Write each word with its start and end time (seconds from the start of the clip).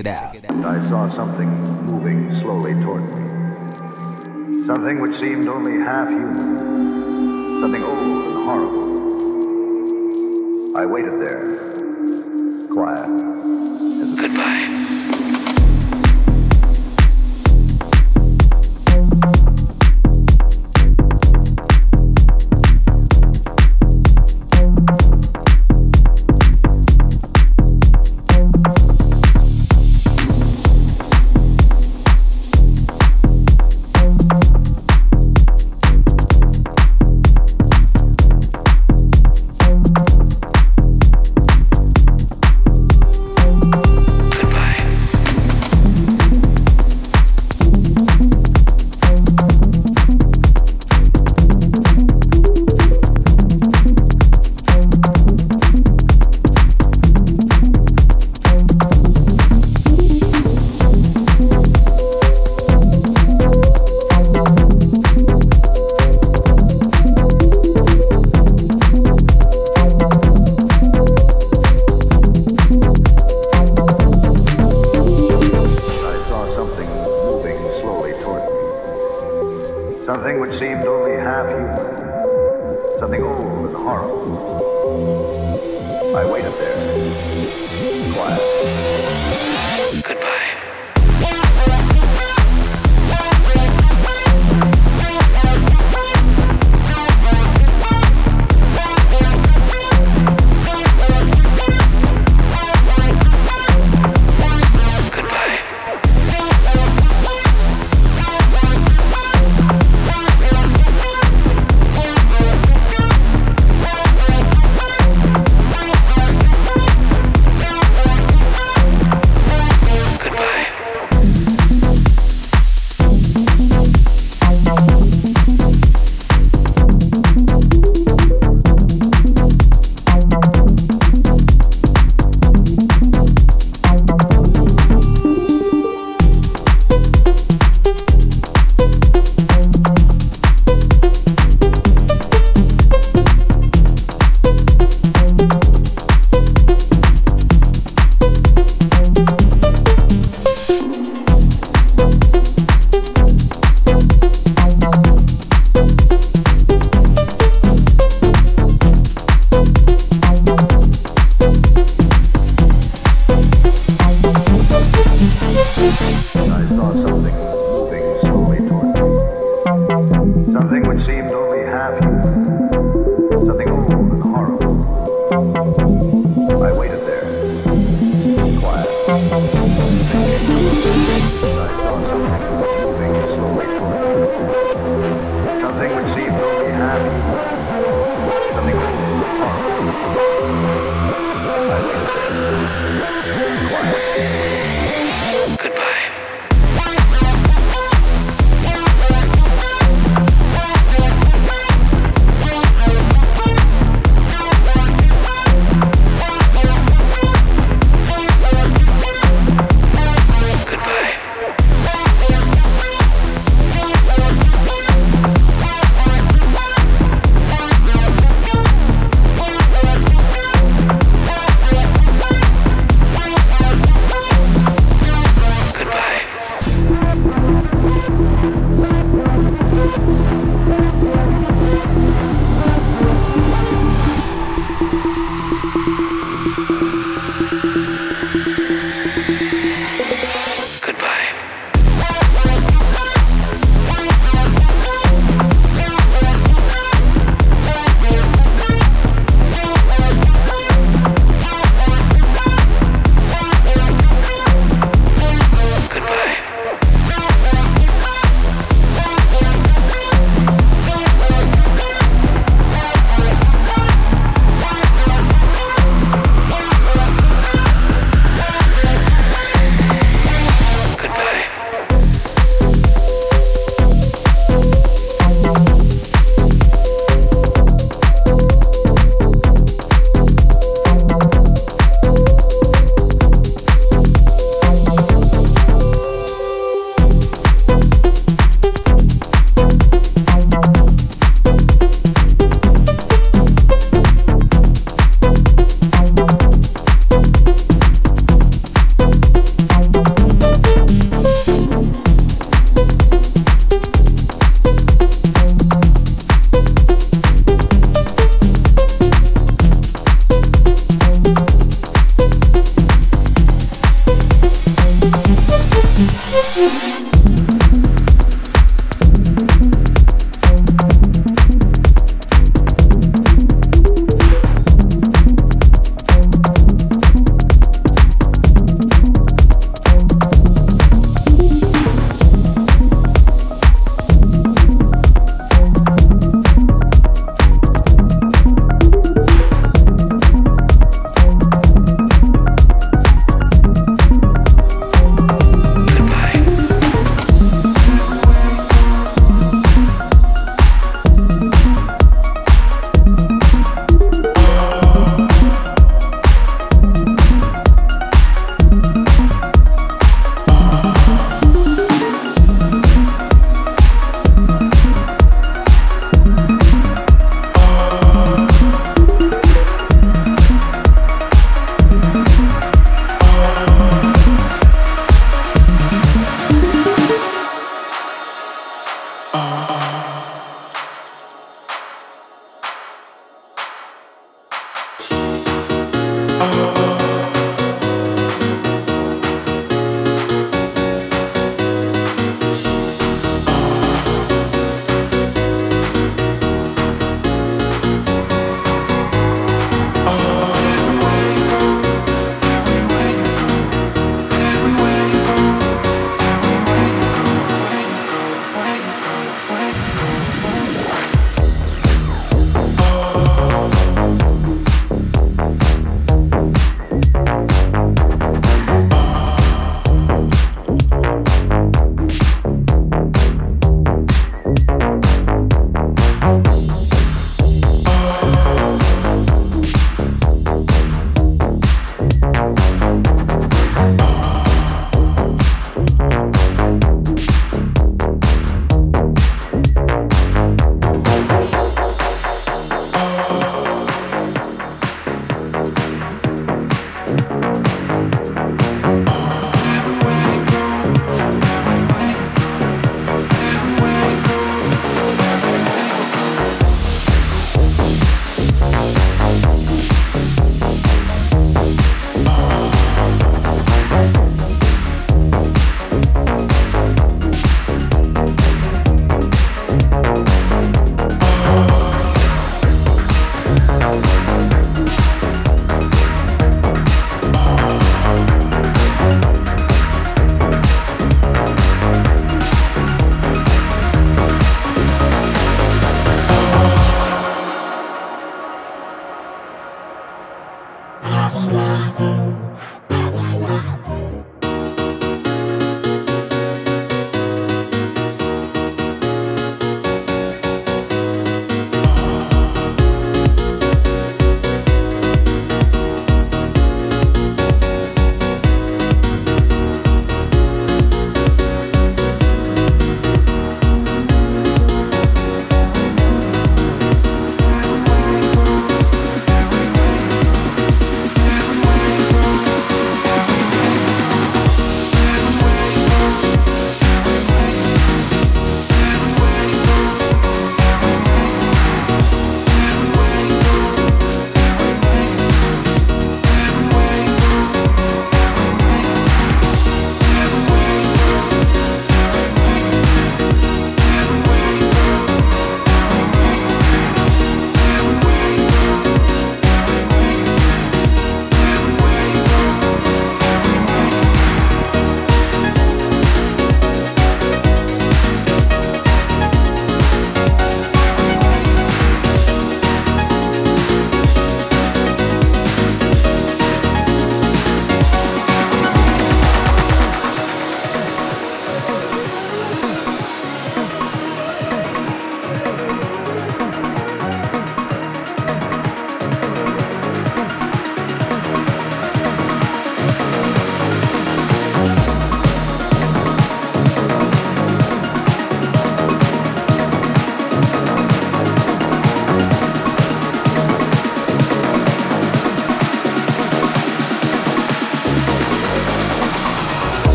it 0.00 0.06
out. 0.06 0.34
I 0.64 0.80
saw 0.88 1.14
something 1.14 1.48
moving 1.84 2.34
slowly 2.36 2.74
toward 2.82 3.04
me. 3.04 4.64
Something 4.66 5.00
which 5.00 5.20
seemed 5.20 5.46
only 5.46 5.78
half 5.78 6.08
human. 6.08 7.60
Something 7.60 7.82
old 7.82 7.98
and 7.98 8.44
horrible. 8.44 8.90
I 10.76 10.86
waited 10.86 11.20
there, 11.20 12.66
quiet. 12.72 13.29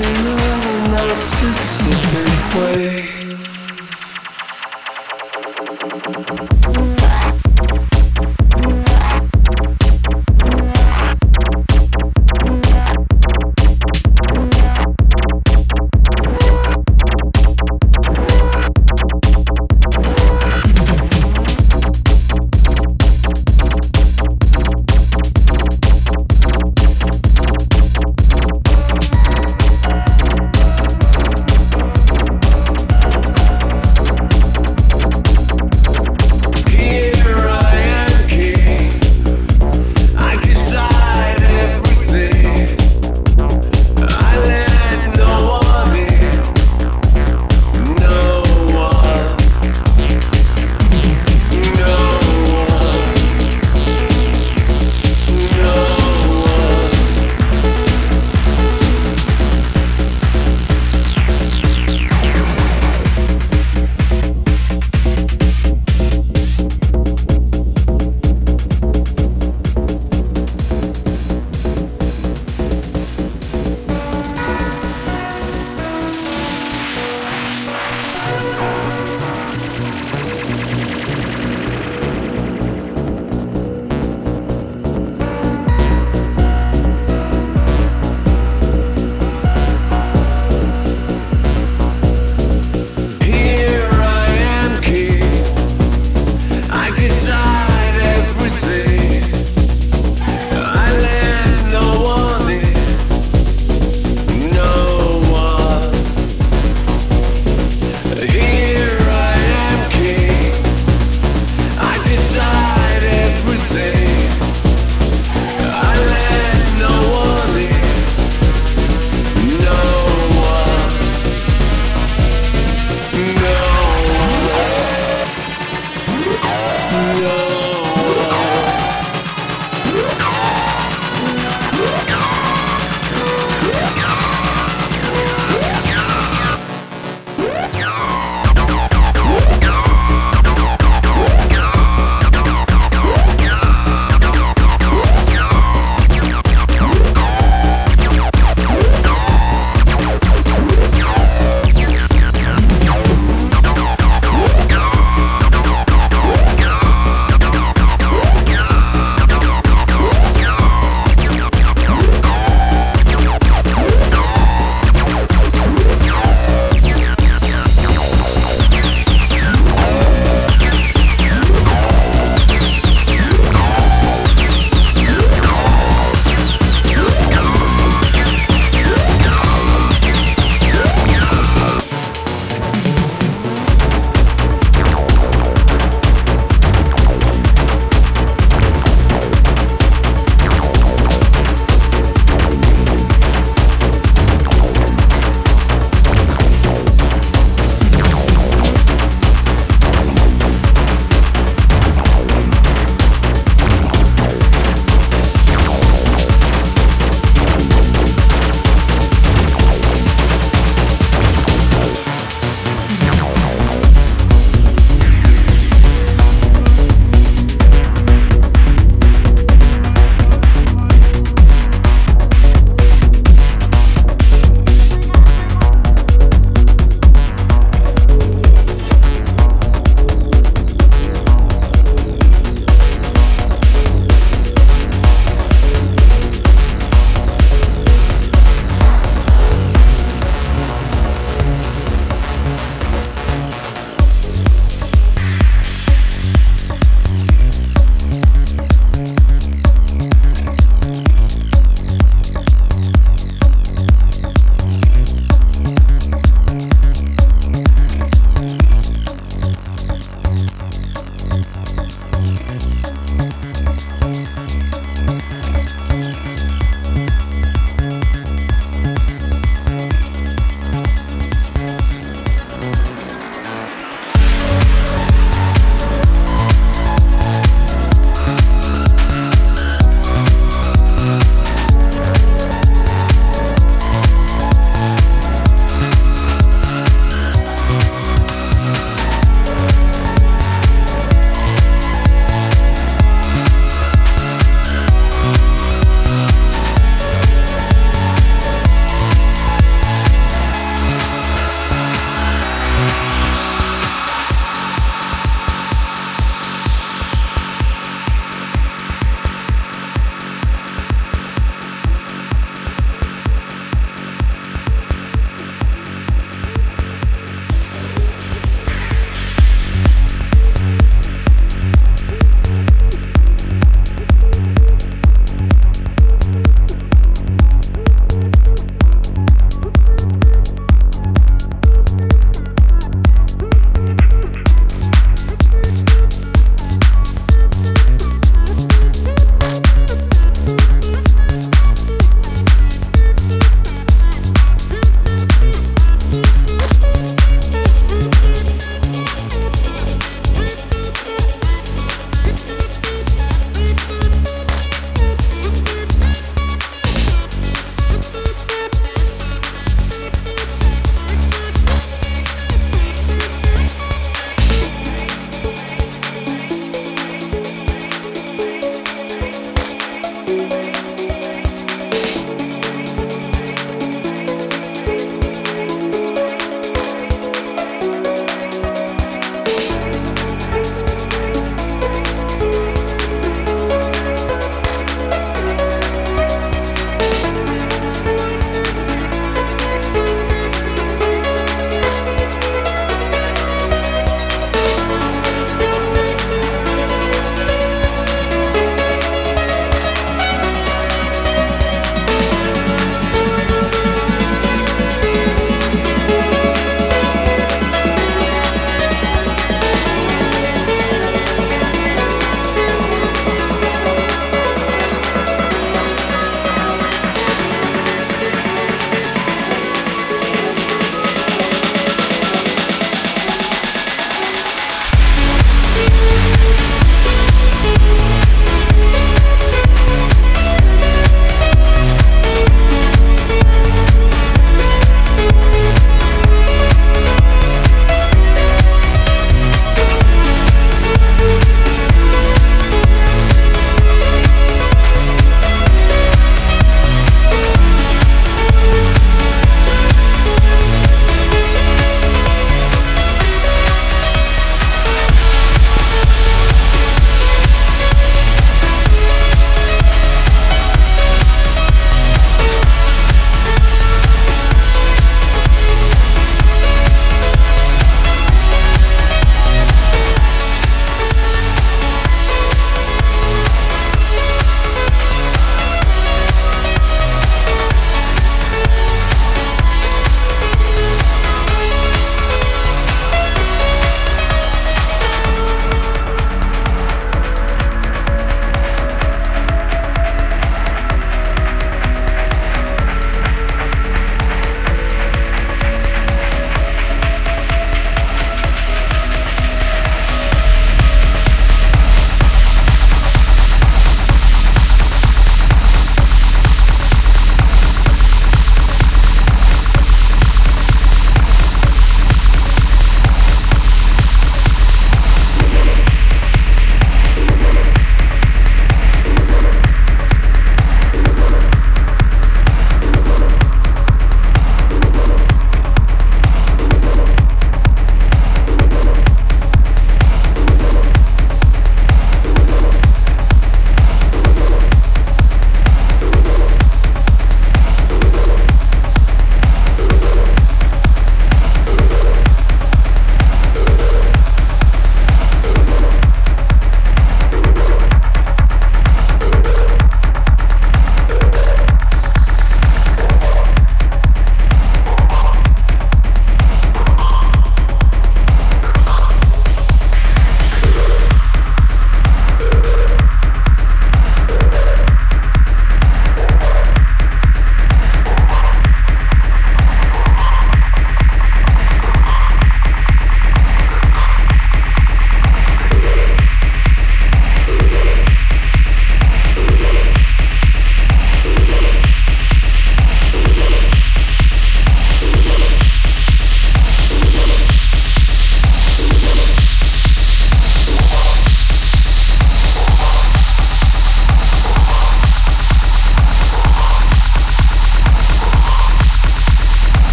in 0.00 0.26
along, 0.26 0.92
not 0.92 1.22
specific 1.22 2.54
way. 2.54 3.07